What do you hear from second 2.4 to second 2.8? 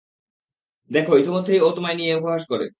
করে।